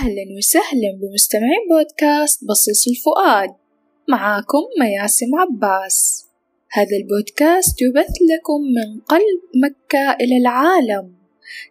أهلا 0.00 0.36
وسهلا 0.38 0.98
بمستمعين 1.00 1.68
بودكاست 1.70 2.44
بصيص 2.44 2.88
الفؤاد. 2.88 3.50
معاكم 4.08 4.58
مياسم 4.80 5.34
عباس. 5.34 6.26
هذا 6.70 6.96
البودكاست 6.96 7.82
يبث 7.82 8.14
لكم 8.30 8.60
من 8.76 9.00
قلب 9.00 9.40
مكة 9.64 10.16
إلى 10.20 10.36
العالم. 10.36 11.14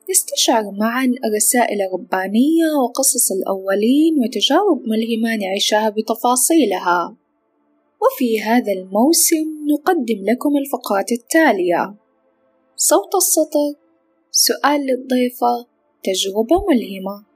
نستشعر 0.10 0.72
معا 0.72 1.06
الرسائل 1.26 1.82
الربانية 1.82 2.68
وقصص 2.84 3.32
الأولين 3.32 4.14
وتجارب 4.23 4.82
ملهمة 4.88 5.36
نعيشها 5.36 5.89
بتفاصيلها. 5.89 7.16
وفي 8.02 8.42
هذا 8.42 8.71
الموسم 8.71 9.48
نقدم 9.71 10.20
لكم 10.32 10.57
الفقرات 10.57 11.12
التالية. 11.12 11.96
صوت 12.78 13.16
السطر 13.16 13.73
سؤال 14.32 14.82
للضيفة 14.82 15.68
تجربة 16.04 16.66
ملهمة. 16.70 17.34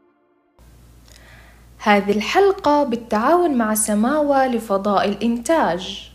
هذه 1.82 2.12
الحلقة 2.12 2.84
بالتعاون 2.84 3.58
مع 3.58 3.74
سماوة 3.74 4.48
لفضاء 4.48 5.10
الإنتاج. 5.10 6.12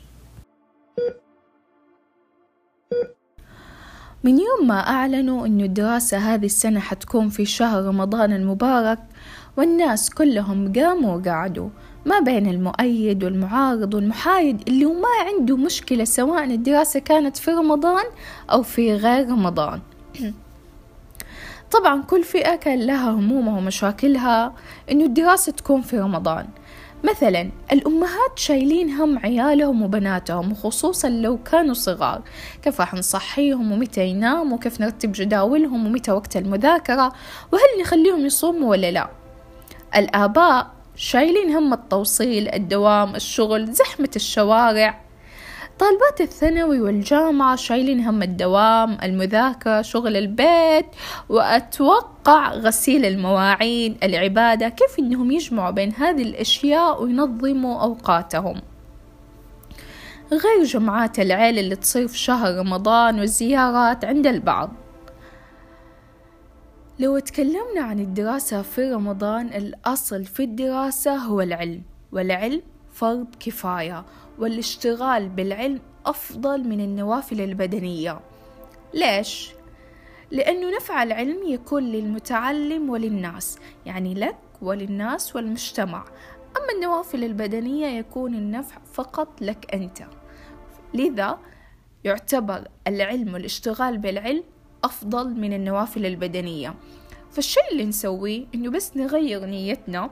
من 4.24 4.38
يوم 4.38 4.68
ما 4.68 4.88
أعلنوا 4.88 5.46
أن 5.46 5.60
الدراسة 5.60 6.18
هذه 6.18 6.46
السنة 6.46 6.80
حتكون 6.80 7.28
في 7.28 7.44
شهر 7.44 7.84
رمضان 7.84 8.32
المبارك 8.32 8.98
والناس 9.56 10.10
كلهم 10.10 10.72
قاموا 10.72 11.16
وقعدوا. 11.16 11.68
ما 12.06 12.20
بين 12.20 12.46
المؤيد 12.46 13.24
والمعارض 13.24 13.94
والمحايد 13.94 14.62
اللي 14.68 14.84
ما 14.84 15.08
عنده 15.26 15.56
مشكلة 15.56 16.04
سواء 16.04 16.44
الدراسة 16.44 17.00
كانت 17.00 17.36
في 17.36 17.50
رمضان 17.50 18.04
أو 18.52 18.62
في 18.62 18.94
غير 18.94 19.28
رمضان. 19.28 19.80
طبعا 21.70 22.02
كل 22.02 22.24
فئة 22.24 22.56
كان 22.56 22.86
لها 22.86 23.10
همومها 23.10 23.58
ومشاكلها 23.58 24.54
إنه 24.90 25.04
الدراسة 25.04 25.52
تكون 25.52 25.82
في 25.82 25.98
رمضان. 25.98 26.46
مثلا 27.04 27.50
الأمهات 27.72 28.38
شايلين 28.38 28.90
هم 28.90 29.18
عيالهم 29.18 29.82
وبناتهم 29.82 30.52
وخصوصا 30.52 31.08
لو 31.08 31.38
كانوا 31.42 31.74
صغار. 31.74 32.22
كيف 32.62 32.80
راح 32.80 32.94
نصحيهم 32.94 33.72
ومتى 33.72 34.06
يناموا؟ 34.06 34.56
وكيف 34.56 34.80
نرتب 34.80 35.12
جداولهم 35.12 35.86
ومتى 35.86 36.12
وقت 36.12 36.36
المذاكرة؟ 36.36 37.12
وهل 37.52 37.80
نخليهم 37.80 38.26
يصوموا 38.26 38.70
ولا 38.70 38.90
لا؟ 38.90 39.08
الآباء 39.96 40.70
شايلين 40.96 41.50
هم 41.50 41.72
التوصيل 41.72 42.48
الدوام 42.48 43.14
الشغل 43.16 43.72
زحمة 43.72 44.10
الشوارع. 44.16 45.03
طالبات 45.78 46.20
الثانوي 46.20 46.80
والجامعة 46.80 47.56
شايلين 47.56 48.00
هم 48.00 48.22
الدوام 48.22 48.98
المذاكرة 49.02 49.82
شغل 49.82 50.16
البيت 50.16 50.86
وأتوقع 51.28 52.52
غسيل 52.54 53.04
المواعين 53.04 53.96
العبادة 54.02 54.68
كيف 54.68 54.98
إنهم 54.98 55.30
يجمعوا 55.30 55.70
بين 55.70 55.92
هذه 55.92 56.22
الأشياء 56.22 57.02
وينظموا 57.02 57.82
أوقاتهم. 57.82 58.60
غير 60.32 60.64
جمعات 60.64 61.18
العيلة 61.18 61.60
اللي 61.60 61.76
تصير 61.76 62.08
في 62.08 62.18
شهر 62.18 62.58
رمضان 62.58 63.18
والزيارات 63.20 64.04
عند 64.04 64.26
البعض. 64.26 64.70
لو 66.98 67.18
تكلمنا 67.18 67.80
عن 67.80 68.00
الدراسة 68.00 68.62
في 68.62 68.92
رمضان 68.92 69.46
الأصل 69.46 70.24
في 70.24 70.44
الدراسة 70.44 71.16
هو 71.16 71.40
العلم 71.40 71.82
والعلم 72.12 72.62
فرض 72.92 73.26
كفاية. 73.40 74.04
والاشتغال 74.38 75.28
بالعلم 75.28 75.80
أفضل 76.06 76.64
من 76.68 76.80
النوافل 76.80 77.40
البدنية. 77.40 78.20
ليش؟ 78.94 79.52
لأنه 80.30 80.76
نفع 80.76 81.02
العلم 81.02 81.38
يكون 81.46 81.82
للمتعلم 81.82 82.90
وللناس 82.90 83.58
يعني 83.86 84.14
لك 84.14 84.36
وللناس 84.62 85.36
والمجتمع. 85.36 86.04
أما 86.56 86.72
النوافل 86.76 87.24
البدنية 87.24 87.86
يكون 87.86 88.34
النفع 88.34 88.78
فقط 88.92 89.28
لك 89.40 89.74
أنت. 89.74 90.02
لذا 90.94 91.38
يعتبر 92.04 92.68
العلم 92.86 93.34
والاشتغال 93.34 93.98
بالعلم 93.98 94.44
أفضل 94.84 95.34
من 95.34 95.52
النوافل 95.52 96.06
البدنية. 96.06 96.74
فالشيء 97.30 97.62
اللي 97.72 97.84
نسويه 97.84 98.46
إنه 98.54 98.70
بس 98.70 98.96
نغير 98.96 99.44
نيتنا 99.44 100.10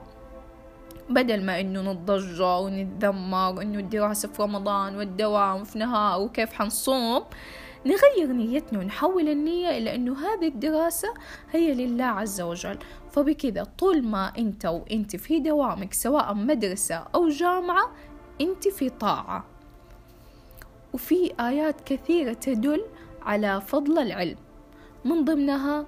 بدل 1.09 1.45
ما 1.45 1.59
إنه 1.59 1.91
نتضجر 1.91 2.43
ونتذمر 2.43 3.61
انه 3.61 3.79
الدراسة 3.79 4.27
في 4.27 4.41
رمضان 4.41 4.95
والدوام 4.95 5.63
في 5.63 5.79
نهار 5.79 6.21
وكيف 6.21 6.53
حنصوم 6.53 7.23
نغير 7.85 8.33
نيتنا 8.33 8.79
ونحول 8.79 9.29
النية 9.29 9.69
إلى 9.77 9.95
أنه 9.95 10.17
هذه 10.19 10.47
الدراسة 10.47 11.13
هي 11.51 11.73
لله 11.73 12.05
عز 12.05 12.41
وجل. 12.41 12.77
فبكذا 13.11 13.63
طول 13.63 14.05
ما 14.05 14.33
أنت 14.37 14.65
وأنت 14.65 15.15
في 15.15 15.39
دوامك 15.39 15.93
سواء 15.93 16.33
مدرسة 16.33 16.95
أو 17.15 17.29
جامعة 17.29 17.91
أنت 18.41 18.67
في 18.67 18.89
طاعة. 18.89 19.45
وفي 20.93 21.33
آيات 21.39 21.81
كثيرة 21.81 22.33
تدل 22.33 22.85
على 23.21 23.61
فضل 23.61 23.97
العلم. 23.97 24.37
من 25.05 25.25
ضمنها 25.25 25.85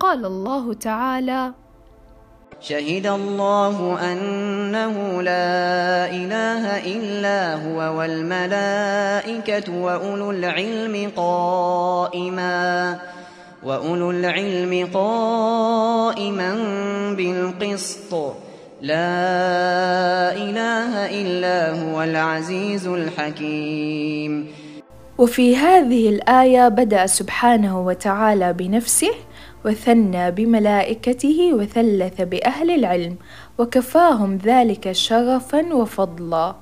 قال 0.00 0.26
الله 0.26 0.72
تعالى 0.72 1.54
شهد 2.62 3.06
الله 3.06 3.98
أنه 4.12 5.22
لا 5.22 6.10
إله 6.10 6.64
إلا 6.96 7.54
هو 7.54 7.98
والملائكة 7.98 9.72
وأولو 9.72 10.30
العلم 10.30 11.10
قائما 11.16 12.98
وأولو 13.62 14.10
العلم 14.10 14.88
قائما 14.94 16.54
بالقسط. 17.16 18.14
لا 18.82 20.34
إله 20.34 20.92
إلا 21.22 21.82
هو 21.82 22.02
العزيز 22.02 22.86
الحكيم. 22.86 24.61
وفي 25.22 25.56
هذه 25.56 26.08
الآية 26.08 26.68
بدأ 26.68 27.06
سبحانه 27.06 27.80
وتعالى 27.86 28.52
بنفسه 28.52 29.14
وثنى 29.64 30.30
بملائكته 30.30 31.54
وثلث 31.54 32.20
بأهل 32.20 32.70
العلم 32.70 33.16
وكفاهم 33.58 34.36
ذلك 34.36 34.92
شرفا 34.92 35.74
وفضلا. 35.74 36.56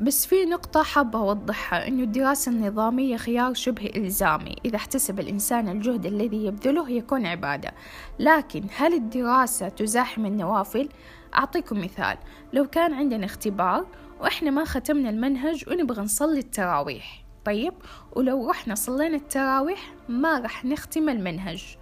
بس 0.00 0.26
في 0.26 0.44
نقطة 0.44 0.82
حابة 0.82 1.18
أوضحها 1.18 1.88
إنه 1.88 2.02
الدراسة 2.02 2.52
النظامية 2.52 3.16
خيار 3.16 3.54
شبه 3.54 3.90
إلزامي. 3.96 4.56
إذا 4.64 4.76
احتسب 4.76 5.20
الإنسان 5.20 5.68
الجهد 5.68 6.06
الذي 6.06 6.44
يبذله 6.46 6.90
يكون 6.90 7.26
عبادة. 7.26 7.70
لكن 8.18 8.62
هل 8.76 8.94
الدراسة 8.94 9.68
تزاحم 9.68 10.26
النوافل؟ 10.26 10.88
أعطيكم 11.34 11.80
مثال. 11.80 12.16
لو 12.52 12.66
كان 12.66 12.94
عندنا 12.94 13.24
اختبار 13.24 13.86
وإحنا 14.20 14.50
ما 14.50 14.64
ختمنا 14.64 15.10
المنهج 15.10 15.64
ونبغى 15.68 16.02
نصلي 16.02 16.38
التراويح. 16.38 17.21
طيب 17.44 17.72
ولو 18.12 18.50
رحنا 18.50 18.74
صلينا 18.74 19.16
التراويح 19.16 19.94
ما 20.08 20.38
رح 20.38 20.64
نختم 20.64 21.08
المنهج 21.08 21.76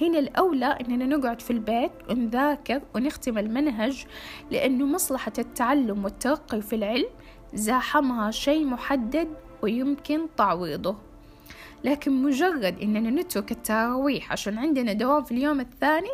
هنا 0.00 0.18
الأولى 0.18 0.66
إننا 0.66 1.06
نقعد 1.16 1.40
في 1.42 1.50
البيت 1.50 1.92
ونذاكر 2.10 2.82
ونختم 2.94 3.38
المنهج 3.38 4.04
لأنه 4.50 4.86
مصلحة 4.86 5.32
التعلم 5.38 6.04
والترقي 6.04 6.62
في 6.62 6.76
العلم 6.76 7.08
زاحمها 7.54 8.30
شيء 8.30 8.64
محدد 8.66 9.28
ويمكن 9.62 10.20
تعويضه. 10.36 10.96
لكن 11.84 12.22
مجرد 12.22 12.78
إننا 12.82 13.10
نترك 13.10 13.52
التراويح 13.52 14.32
عشان 14.32 14.58
عندنا 14.58 14.92
دوام 14.92 15.24
في 15.24 15.32
اليوم 15.32 15.60
الثاني 15.60 16.10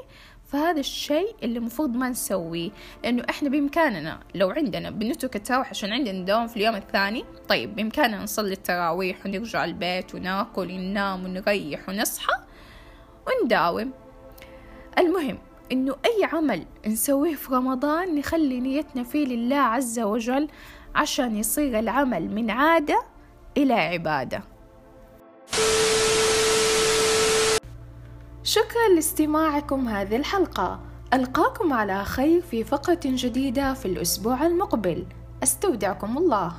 فهذا 0.46 0.80
الشيء 0.80 1.34
اللي 1.42 1.58
المفروض 1.58 1.96
ما 1.96 2.08
نسويه 2.08 2.70
لأنه 3.04 3.24
إحنا 3.30 3.48
بإمكاننا 3.48 4.20
لو 4.34 4.50
عندنا 4.50 4.90
بنترك 4.90 5.36
التراويح 5.36 5.70
عشان 5.70 5.92
عندنا 5.92 6.24
دوام 6.24 6.46
في 6.46 6.56
اليوم 6.56 6.74
الثاني 6.76 7.24
طيب 7.48 7.76
بإمكاننا 7.76 8.22
نصلي 8.22 8.52
التراويح 8.52 9.26
ونرجع 9.26 9.64
البيت 9.64 10.14
وناكل 10.14 10.70
وننام 10.70 11.24
ونريح 11.24 11.88
ونصحى 11.88 12.32
ونداوم. 13.26 13.92
المهم 14.98 15.38
إنه 15.72 15.96
أي 16.04 16.24
عمل 16.32 16.64
نسويه 16.86 17.34
في 17.34 17.54
رمضان 17.54 18.14
نخلي 18.14 18.60
نيتنا 18.60 19.04
فيه 19.04 19.26
لله 19.26 19.56
عز 19.56 19.98
وجل 20.00 20.48
عشان 20.94 21.36
يصير 21.36 21.78
العمل 21.78 22.30
من 22.30 22.50
عادة 22.50 23.02
إلى 23.56 23.74
عبادة. 23.74 24.42
شكرا 28.54 28.88
لاستماعكم 28.94 29.88
هذه 29.88 30.16
الحلقة. 30.16 30.80
ألقاكم 31.14 31.72
على 31.72 32.04
خير 32.04 32.40
في 32.40 32.64
فقرة 32.64 33.00
جديدة 33.04 33.74
في 33.74 33.86
الأسبوع 33.86 34.46
المقبل. 34.46 35.06
أستودعكم 35.42 36.18
الله. 36.18 36.52